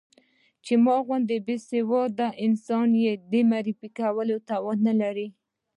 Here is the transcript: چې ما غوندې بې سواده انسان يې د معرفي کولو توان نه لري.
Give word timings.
چې 0.65 0.73
ما 0.83 0.95
غوندې 1.05 1.37
بې 1.47 1.55
سواده 1.69 2.27
انسان 2.45 2.89
يې 3.03 3.13
د 3.31 3.33
معرفي 3.49 3.89
کولو 3.99 4.35
توان 4.49 4.77
نه 4.87 4.93
لري. 5.01 5.27